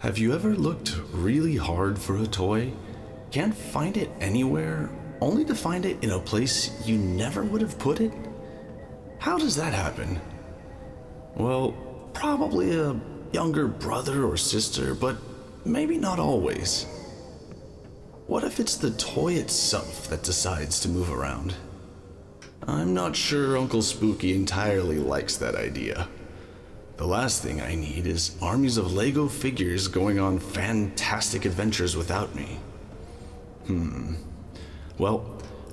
[0.00, 2.72] Have you ever looked really hard for a toy?
[3.30, 4.88] Can't find it anywhere,
[5.20, 8.10] only to find it in a place you never would have put it?
[9.18, 10.18] How does that happen?
[11.36, 11.72] Well,
[12.14, 12.98] probably a
[13.32, 15.18] younger brother or sister, but
[15.66, 16.86] maybe not always.
[18.26, 21.56] What if it's the toy itself that decides to move around?
[22.66, 26.08] I'm not sure Uncle Spooky entirely likes that idea.
[27.00, 32.34] The last thing I need is armies of Lego figures going on fantastic adventures without
[32.34, 32.58] me.
[33.68, 34.16] Hmm.
[34.98, 35.24] Well,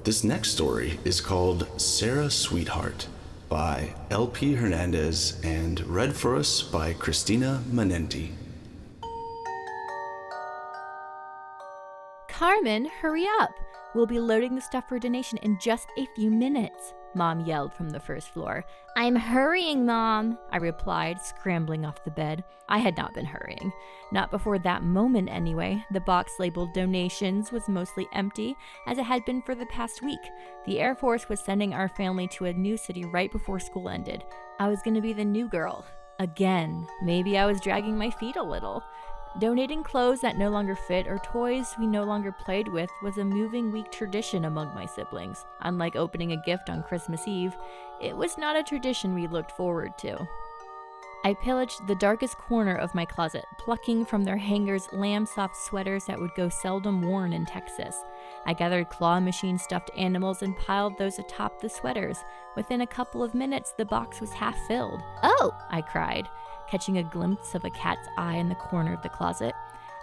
[0.06, 3.08] this next story is called Sarah Sweetheart
[3.50, 8.32] by LP Hernandez and read for us by Kristina Manente.
[12.30, 13.52] Carmen, hurry up!
[13.94, 17.90] We'll be loading the stuff for donation in just a few minutes, Mom yelled from
[17.90, 18.64] the first floor.
[18.96, 22.44] I'm hurrying, Mom, I replied, scrambling off the bed.
[22.70, 23.72] I had not been hurrying.
[24.12, 25.84] Not before that moment, anyway.
[25.92, 28.56] The box labeled donations was mostly empty,
[28.88, 30.20] as it had been for the past week.
[30.66, 34.24] The Air Force was sending our family to a new city right before school ended.
[34.60, 35.86] I was going to be the new girl.
[36.20, 36.88] Again.
[37.04, 38.84] Maybe I was dragging my feet a little.
[39.40, 43.24] Donating clothes that no longer fit or toys we no longer played with was a
[43.24, 45.46] moving week tradition among my siblings.
[45.62, 47.56] Unlike opening a gift on Christmas Eve,
[48.02, 50.28] it was not a tradition we looked forward to.
[51.28, 56.06] I pillaged the darkest corner of my closet, plucking from their hangers lamb soft sweaters
[56.06, 58.02] that would go seldom worn in Texas.
[58.46, 62.24] I gathered claw machine stuffed animals and piled those atop the sweaters.
[62.56, 65.02] Within a couple of minutes, the box was half filled.
[65.22, 65.52] Oh!
[65.70, 66.30] I cried
[66.70, 69.54] catching a glimpse of a cat's eye in the corner of the closet.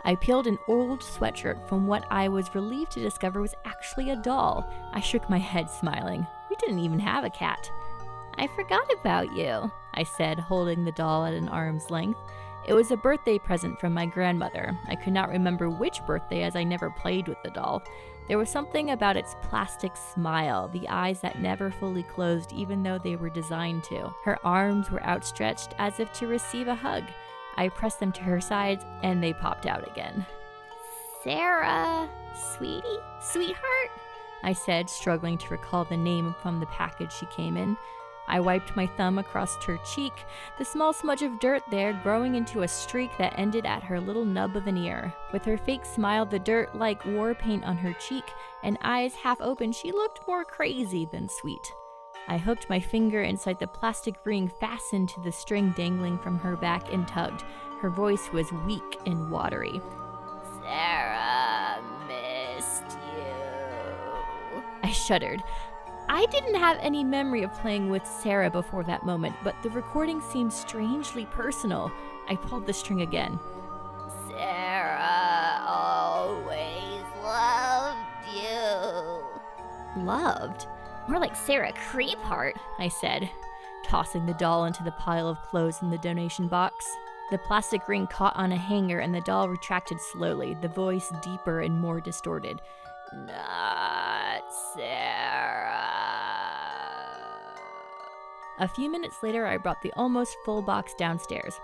[0.04, 4.16] I peeled an old sweatshirt from what I was relieved to discover was actually a
[4.16, 4.70] doll.
[4.92, 6.26] I shook my head, smiling.
[6.50, 7.70] We didn't even have a cat.
[8.36, 12.18] I forgot about you, I said, holding the doll at an arm's length.
[12.66, 14.76] It was a birthday present from my grandmother.
[14.88, 17.82] I could not remember which birthday as I never played with the doll.
[18.26, 22.98] There was something about its plastic smile, the eyes that never fully closed even though
[22.98, 24.12] they were designed to.
[24.24, 27.04] Her arms were outstretched as if to receive a hug.
[27.56, 30.24] I pressed them to her sides and they popped out again.
[31.22, 32.08] Sarah,
[32.56, 33.90] sweetie, sweetheart,
[34.42, 37.76] I said, struggling to recall the name from the package she came in.
[38.26, 40.12] I wiped my thumb across her cheek,
[40.58, 44.24] the small smudge of dirt there growing into a streak that ended at her little
[44.24, 45.12] nub of an ear.
[45.32, 48.24] With her fake smile, the dirt like war paint on her cheek,
[48.62, 51.72] and eyes half open, she looked more crazy than sweet.
[52.26, 56.56] I hooked my finger inside the plastic ring fastened to the string dangling from her
[56.56, 57.44] back and tugged.
[57.80, 59.80] Her voice was weak and watery.
[60.62, 64.62] Sarah missed you.
[64.82, 65.42] I shuddered.
[66.08, 70.20] I didn't have any memory of playing with Sarah before that moment, but the recording
[70.20, 71.90] seemed strangely personal.
[72.28, 73.38] I pulled the string again.
[74.28, 77.98] Sarah always loved
[78.34, 80.04] you.
[80.04, 80.66] Loved?
[81.08, 83.30] More like Sarah Creepheart, I said,
[83.84, 86.90] tossing the doll into the pile of clothes in the donation box.
[87.30, 91.60] The plastic ring caught on a hanger and the doll retracted slowly, the voice deeper
[91.60, 92.60] and more distorted.
[93.12, 94.42] Not
[94.74, 95.03] Sarah.
[98.64, 101.60] A few minutes later, I brought the almost full box downstairs.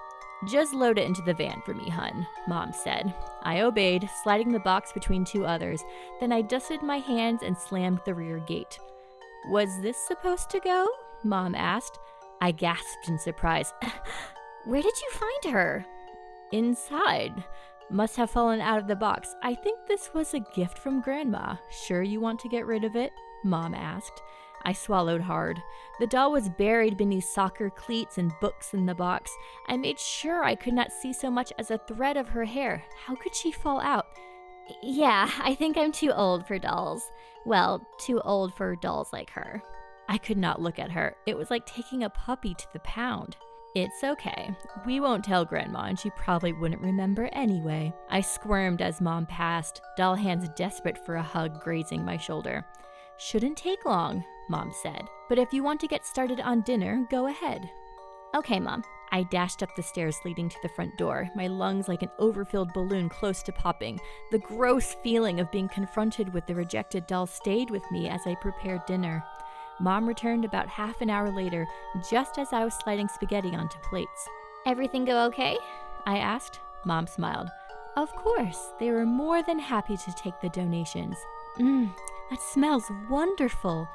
[0.46, 3.14] Just load it into the van for me, hun, Mom said.
[3.42, 5.82] I obeyed, sliding the box between two others.
[6.20, 8.78] Then I dusted my hands and slammed the rear gate.
[9.48, 10.86] Was this supposed to go?
[11.24, 11.98] Mom asked.
[12.42, 13.72] I gasped in surprise.
[14.66, 15.86] Where did you find her?
[16.52, 17.42] Inside.
[17.88, 19.34] Must have fallen out of the box.
[19.42, 21.56] I think this was a gift from Grandma.
[21.70, 23.10] Sure you want to get rid of it?
[23.42, 24.20] Mom asked.
[24.62, 25.62] I swallowed hard.
[25.98, 29.30] The doll was buried beneath soccer cleats and books in the box.
[29.68, 32.82] I made sure I could not see so much as a thread of her hair.
[33.06, 34.06] How could she fall out?
[34.82, 37.10] Yeah, I think I'm too old for dolls.
[37.44, 39.62] Well, too old for dolls like her.
[40.08, 41.16] I could not look at her.
[41.26, 43.36] It was like taking a puppy to the pound.
[43.76, 44.50] It's okay.
[44.84, 47.94] We won't tell Grandma, and she probably wouldn't remember anyway.
[48.10, 52.66] I squirmed as Mom passed, doll hands desperate for a hug grazing my shoulder.
[53.18, 55.08] Shouldn't take long, Mom said.
[55.28, 57.70] But if you want to get started on dinner, go ahead.
[58.34, 58.82] Okay, Mom.
[59.12, 62.72] I dashed up the stairs leading to the front door, my lungs like an overfilled
[62.72, 63.98] balloon close to popping.
[64.30, 68.34] The gross feeling of being confronted with the rejected doll stayed with me as I
[68.36, 69.24] prepared dinner.
[69.80, 71.66] Mom returned about half an hour later,
[72.08, 74.28] just as I was sliding spaghetti onto plates.
[74.66, 75.56] Everything go okay?
[76.06, 76.60] I asked.
[76.84, 77.48] Mom smiled.
[77.96, 81.16] Of course, they were more than happy to take the donations.
[81.58, 81.92] Mmm,
[82.30, 83.88] that smells wonderful.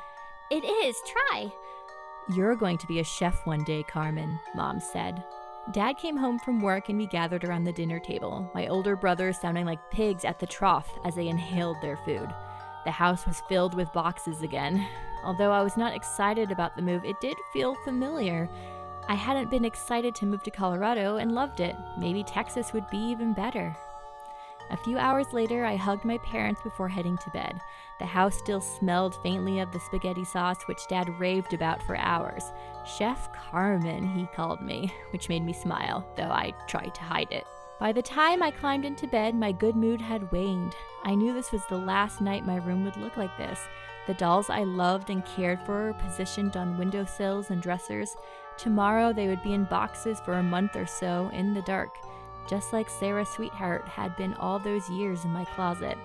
[0.51, 1.51] It is, try.
[2.35, 5.23] You're going to be a chef one day, Carmen, Mom said.
[5.71, 9.39] Dad came home from work and we gathered around the dinner table, my older brothers
[9.39, 12.31] sounding like pigs at the trough as they inhaled their food.
[12.85, 14.87] The house was filled with boxes again.
[15.23, 18.47] Although I was not excited about the move, it did feel familiar.
[19.07, 21.75] I hadn't been excited to move to Colorado and loved it.
[21.97, 23.75] Maybe Texas would be even better.
[24.71, 27.59] A few hours later, I hugged my parents before heading to bed.
[27.99, 32.51] The house still smelled faintly of the spaghetti sauce, which Dad raved about for hours.
[32.85, 37.45] Chef Carmen, he called me, which made me smile, though I tried to hide it.
[37.79, 40.75] By the time I climbed into bed, my good mood had waned.
[41.03, 43.59] I knew this was the last night my room would look like this.
[44.07, 48.15] The dolls I loved and cared for were positioned on windowsills and dressers.
[48.57, 51.97] Tomorrow they would be in boxes for a month or so in the dark,
[52.47, 55.97] just like Sarah Sweetheart had been all those years in my closet.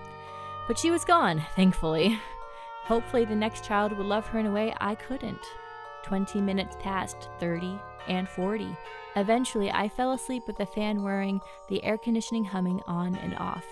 [0.67, 2.19] But she was gone, thankfully.
[2.85, 5.45] Hopefully, the next child would love her in a way I couldn't.
[6.03, 8.75] 20 minutes passed, 30, and 40.
[9.15, 13.65] Eventually, I fell asleep with the fan whirring, the air conditioning humming on and off.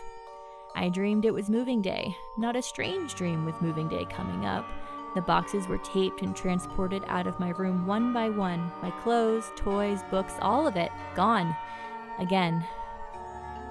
[0.75, 4.66] I dreamed it was moving day, not a strange dream with moving day coming up.
[5.16, 8.71] The boxes were taped and transported out of my room one by one.
[8.81, 11.56] My clothes, toys, books, all of it, gone.
[12.19, 12.63] Again.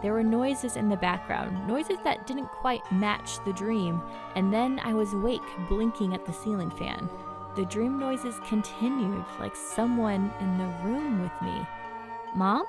[0.01, 4.01] There were noises in the background, noises that didn't quite match the dream,
[4.37, 7.11] and then I was awake, blinking at the ceiling fan.
[7.57, 11.67] The dream noises continued, like someone in the room with me.
[12.35, 12.65] Mom?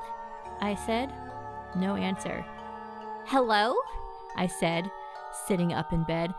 [0.62, 1.14] I said.
[1.76, 2.44] No answer.
[3.26, 3.76] Hello?
[4.36, 4.90] I said,
[5.46, 6.34] sitting up in bed.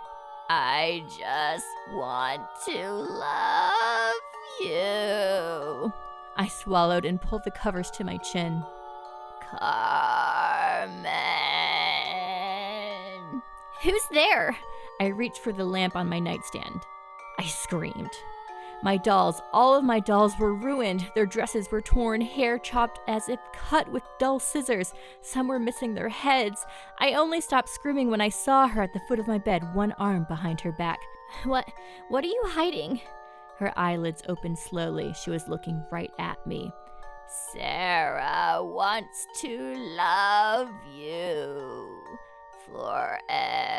[0.48, 4.14] I just want to love
[4.60, 5.92] you.
[6.36, 8.64] I swallowed and pulled the covers to my chin.
[9.50, 11.10] Carmen.
[13.82, 14.56] Who's there?
[15.00, 16.80] I reached for the lamp on my nightstand.
[17.38, 18.10] I screamed.
[18.82, 21.10] My dolls, all of my dolls were ruined.
[21.14, 24.94] Their dresses were torn, hair chopped as if cut with dull scissors.
[25.20, 26.64] Some were missing their heads.
[26.98, 29.92] I only stopped screaming when I saw her at the foot of my bed, one
[29.92, 30.98] arm behind her back.
[31.44, 31.66] What
[32.08, 33.00] what are you hiding?
[33.58, 35.14] Her eyelids opened slowly.
[35.22, 36.72] She was looking right at me.
[37.30, 42.02] Sarah wants to love you
[42.66, 43.70] forever.